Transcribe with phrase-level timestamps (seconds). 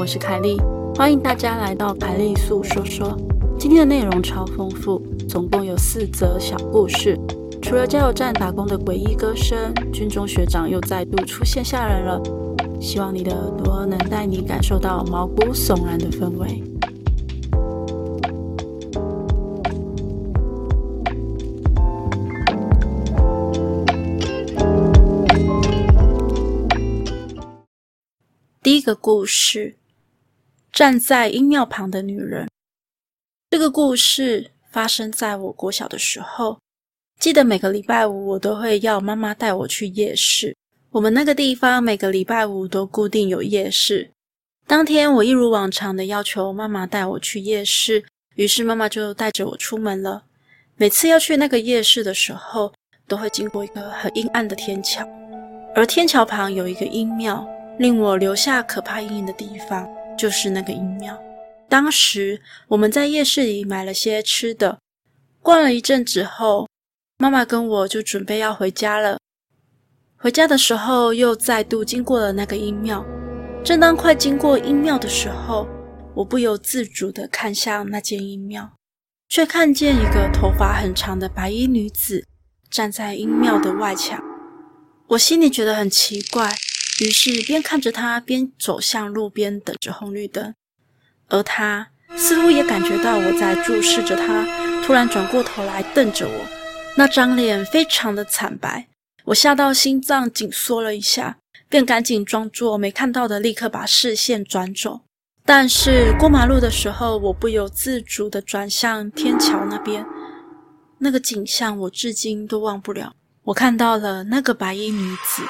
[0.00, 0.56] 我是凯莉，
[0.94, 3.14] 欢迎大家来到凯莉素说说。
[3.58, 7.20] 今天的内容超丰富，总共有四则小故事。
[7.60, 12.18] 除了加油站打工的诡异歌声，军中学长又再度出现吓人了。
[12.80, 16.62] 希望你的耳朵能带你感受到毛骨悚然的氛围。
[28.62, 29.76] 第一个故事：
[30.72, 32.48] 站在阴庙旁的女人。
[33.50, 36.58] 这个故事发生在我国小的时候。
[37.18, 40.56] 记得每个礼拜五，我都会要妈妈带我去夜市。
[40.90, 44.10] 我们那个地方每个礼拜五都固定有夜市。
[44.66, 48.02] 当天，我一如往常的要求妈妈带我去夜市，
[48.36, 50.22] 于是妈妈就带着我出门了。
[50.76, 52.72] 每次要去那个夜市的时候，
[53.06, 55.06] 都会经过一个很阴暗的天桥，
[55.74, 57.46] 而天桥旁有一个阴庙。
[57.78, 61.18] 令我留下可怕阴影的地方，就是那个阴庙。
[61.68, 64.78] 当时我们在夜市里买了些吃的，
[65.40, 66.68] 逛了一阵子后，
[67.18, 69.18] 妈妈跟我就准备要回家了。
[70.16, 73.04] 回家的时候，又再度经过了那个阴庙。
[73.64, 75.68] 正当快经过阴庙的时候，
[76.14, 78.70] 我不由自主地看向那间阴庙，
[79.28, 82.26] 却看见一个头发很长的白衣女子
[82.70, 84.22] 站在阴庙的外墙。
[85.08, 86.54] 我心里觉得很奇怪。
[87.00, 90.54] 于是边看着他，边走向路边，等着红绿灯。
[91.28, 94.44] 而他似乎也感觉到我在注视着他，
[94.84, 96.46] 突然转过头来瞪着我，
[96.98, 98.86] 那张脸非常的惨白。
[99.24, 101.38] 我吓到心脏紧缩了一下，
[101.70, 105.00] 便赶紧装作没看到的，立刻把视线转走。
[105.46, 110.04] 但是过马路的时候，我不由自主地转向天桥那边，
[110.98, 113.14] 那个景象我至今都忘不了。
[113.44, 115.42] 我看到了那个白衣女子。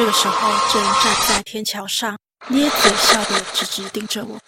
[0.00, 2.16] 这个时候，正站在天桥上，
[2.48, 4.38] 咧嘴笑的直直盯着我。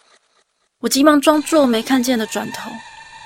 [0.81, 2.71] 我急忙装作没看见的转头，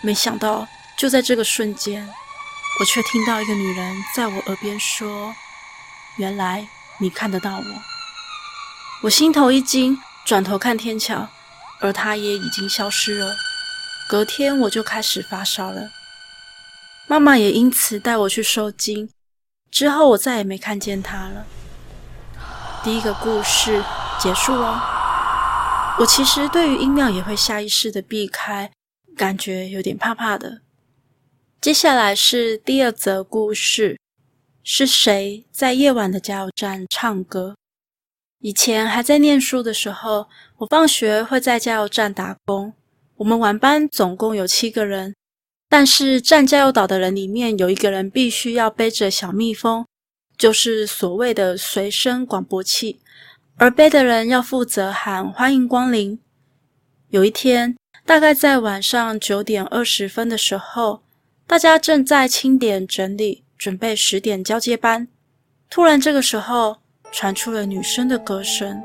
[0.03, 0.67] 没想到
[0.99, 2.05] 就在这个瞬间，
[2.81, 5.33] 我却听到一个女人在我耳边说
[6.19, 6.67] ：“原来
[6.99, 7.65] 你看得到我。”
[9.05, 11.29] 我心头一惊，转头看天桥，
[11.79, 13.37] 而她也已经消失了。
[14.09, 15.91] 隔天我就开始发烧了，
[17.07, 19.09] 妈妈也因此带我去收惊。
[19.71, 21.47] 之后我再也没看见她了。
[22.87, 23.83] 第一个故事
[24.21, 24.81] 结束哦。
[25.99, 28.71] 我其实对于音庙也会下意识的避开，
[29.17, 30.61] 感觉有点怕怕的。
[31.61, 33.99] 接下来是第二则故事，
[34.63, 37.57] 是谁在夜晚的加油站唱歌？
[38.39, 42.73] 以前还在念书的时候，我放学会在加油站打工。
[43.17, 45.17] 我们晚班总共有七个人，
[45.69, 49.85] 但是站加油岛的人里面有一个人必须要背着小蜜蜂。
[50.39, 53.01] 就是所谓的随身广播器，
[53.57, 56.19] 而背的人要负责喊“欢迎光临”。
[57.11, 61.03] 有一天，大概在晚上九点二十分的时候，
[61.47, 65.09] 大家正在清点整理，准备十点交接班。
[65.71, 66.77] 突然，这个时候
[67.11, 68.83] 传出了女生的歌声，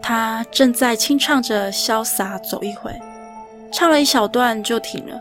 [0.00, 2.90] 她正在清唱着《潇洒走一回》，
[3.72, 5.20] 唱了一小段就停了。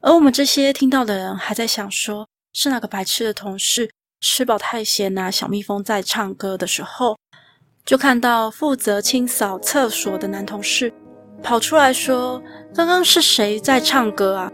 [0.00, 3.90] 而我们这些听到的人还在想说，是哪个白痴的同事？
[4.20, 5.30] 吃饱太闲呐、啊！
[5.30, 7.16] 小蜜蜂在唱歌的时候，
[7.84, 10.92] 就看到负责清扫厕所的男同事
[11.42, 12.42] 跑出来说
[12.74, 14.52] ：“刚刚是谁在唱歌啊？”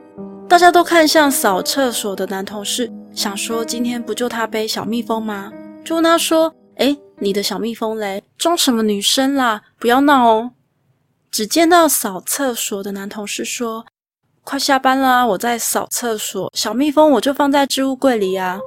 [0.48, 5.52] 大家都看向扫厕所的男同事，想说：“今天不就他背小蜜蜂吗？”
[5.84, 8.22] 就问他说：“诶，你的小蜜蜂嘞？
[8.38, 9.62] 装什么女生啦？
[9.80, 10.52] 不要闹哦！”
[11.32, 13.84] 只见到扫厕所的男同事说
[14.44, 18.60] ：“快下班啦，我在扫厕所，小蜜蜂我就放在置物柜里啊。”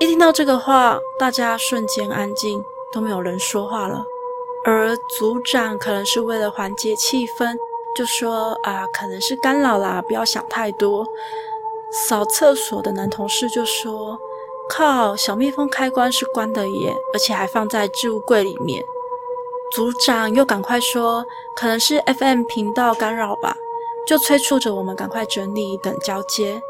[0.00, 4.04] 一听到这个话，大家瞬间安静，都没有人说话了。
[4.64, 7.56] 而组长可能是为了缓解气氛，
[7.96, 11.04] 就说：“啊，可能是干扰啦，不要想太多。”
[11.90, 14.16] 扫厕所的男同事就说
[14.70, 18.84] ：“靠，小蜜蜂开关是关的耶，而且还放在置物柜里面。”
[19.74, 23.56] 组长又赶快说：“可能是 FM 频道干扰吧。”
[24.06, 26.62] 就催促着我们赶快整理，等交接。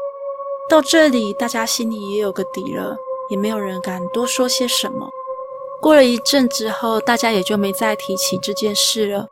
[0.67, 2.97] 到这里，大家心里也有个底了。
[3.29, 5.09] 也没有人敢多说些什么。
[5.81, 9.27] 过了一阵之后，大家也就没再提起这件事了。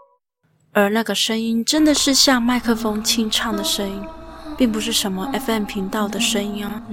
[0.71, 4.03] 而那个声音真的是像麦克风清唱的声音，
[4.57, 6.83] 并不是什么 FM 频道的声音啊。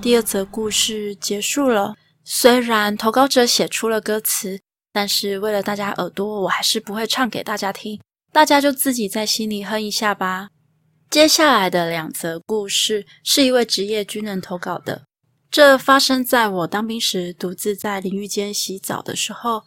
[0.00, 1.94] 第二则故事结束了。
[2.24, 4.60] 虽然投稿者写出了歌词，
[4.92, 8.00] 但是为了大家耳朵，我还是不会唱给大家听。
[8.32, 10.48] 大家就自己在心里哼一下吧。
[11.10, 15.07] 接下来的两则故事是一位职业军人投稿的。
[15.50, 19.64] 这发生在我当兵时，独自在淋浴间洗澡的时候。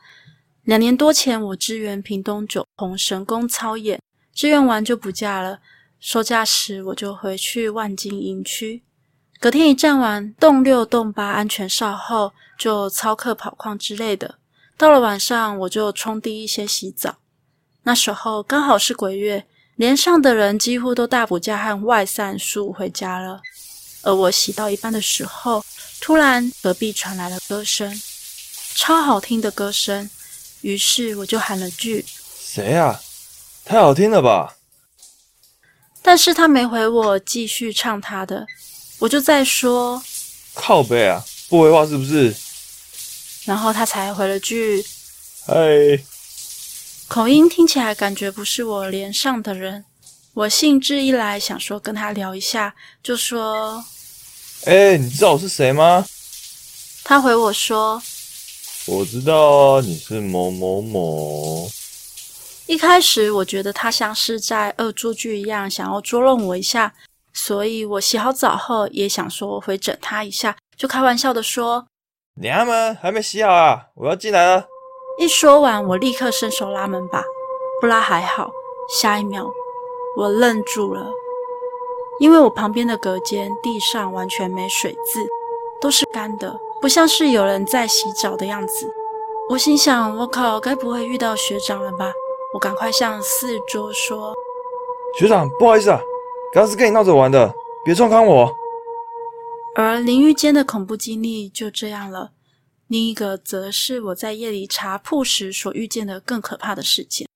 [0.63, 3.99] 两年多前，我支援屏东九红神功操演，
[4.31, 5.59] 支援完就补假了。
[5.99, 8.83] 收假时，我就回去万金营区。
[9.39, 14.35] 隔天一站完洞六、洞八安全哨后，就操课跑矿之类的。
[14.77, 17.17] 到了晚上，我就冲第一先洗澡。
[17.83, 23.41] 那时候刚好是鬼月，连上的人几乎都大补假和外散宿回家了。
[24.03, 25.63] 而我洗到一半的时候，
[26.01, 28.01] 突然隔壁传来了歌声，
[28.75, 30.09] 超好听的歌声。
[30.61, 32.03] 于是我就喊了句
[32.37, 32.99] ：“谁啊？
[33.63, 34.57] 太好听了吧！”
[36.01, 38.45] 但是他没回我，继续唱他的。
[38.99, 40.03] 我就在说
[40.53, 42.35] ：“靠背啊，不回话是不是？”
[43.45, 44.83] 然后他才回了句
[45.45, 45.55] ：“嗨。”
[47.07, 49.85] 口音听起来感觉不是我连上的人。
[50.33, 53.83] 我兴致一来，想说跟他聊一下，就说
[54.65, 56.05] ：“哎，你知道我是谁吗？”
[57.03, 58.01] 他回我说。
[58.87, 61.69] 我知道啊，你是某某某。
[62.67, 66.93] 一开始我觉得他像是在恶作剧一样，想要捉弄我一下，
[67.33, 71.85] 所以我洗好澡后也想说回整他一下，就开玩笑的说
[72.41, 74.65] ：“娘们还没洗好啊，我要进来了。”
[75.19, 77.23] 一说完，我立刻伸手拉门把，
[77.81, 78.49] 不拉还好，
[79.01, 79.45] 下一秒
[80.17, 81.05] 我愣住了，
[82.21, 85.27] 因为我旁边的隔间地上完全没水渍，
[85.81, 86.55] 都是干的。
[86.79, 88.87] 不像是有人在洗澡的样子，
[89.49, 92.13] 我心想：我靠，该不会遇到学长了吧？
[92.53, 94.35] 我赶快向四周说
[95.17, 95.99] ：“学长，不好意思啊，
[96.53, 97.51] 刚是跟你闹着玩的，
[97.83, 98.53] 别撞康我。”
[99.73, 102.33] 而淋浴间的恐怖经历就这样了。
[102.85, 107.27] 另一个则是我在夜里查铺时所遇见的更可怕的事件。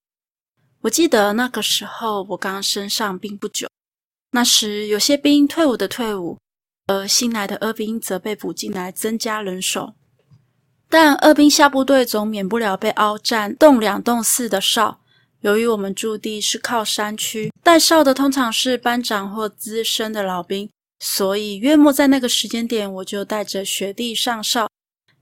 [0.81, 3.68] 我记得那个时候我刚升上兵不久，
[4.36, 6.38] 那时有些兵退伍的退伍。
[6.88, 9.96] 而新来的二兵则被补进来，增加人手。
[10.88, 15.00] 但二兵下部队总免不了被凹站动两动四的哨。
[15.40, 24.70] 由于我们驻地是靠山区，带哨的通常是班长或资深的老兵，所以月末在那个时间点，我就带着学弟上哨。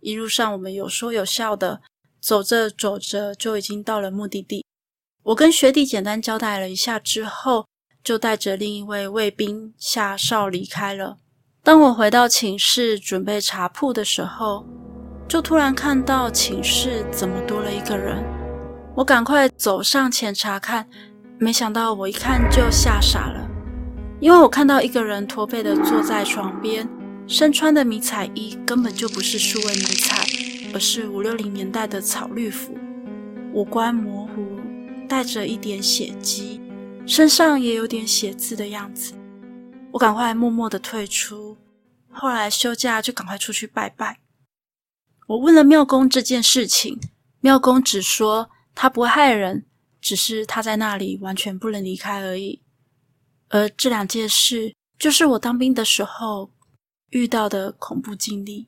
[0.02, 1.82] 一路上我们有说有笑的，
[2.20, 4.66] 走着走着就已经到了目的地。
[5.24, 7.66] 我跟学弟简单交代了一下之后，
[8.04, 11.18] 就带着另一位卫兵下哨离开了。
[11.64, 14.66] 当我回到寝室准备查铺的时候，
[15.28, 18.22] 就突然看到寝室怎么多了一个人。
[18.96, 20.88] 我赶快走上前查看，
[21.40, 23.50] 没想到我一看就吓傻了，
[24.20, 26.88] 因为我看到一个人驼背的坐在床边，
[27.26, 30.24] 身穿的迷彩衣根本就不是数位迷彩，
[30.74, 32.78] 而是五六零年代的草绿服，
[33.54, 34.60] 五官模糊，
[35.08, 36.62] 带着一点血迹，
[37.06, 39.14] 身上也有点血渍的样子。
[39.92, 41.58] 我赶快默默的退出，
[42.10, 44.20] 后来休假就赶快出去拜拜。
[45.28, 47.00] 我问了庙公这件事情，
[47.42, 49.66] 庙公只说他不害人，
[50.02, 52.62] 只是他在那里完全不能离开而已。
[53.50, 56.52] 而这两件事，就是我当兵的时候
[57.10, 58.68] 遇到的恐怖经历。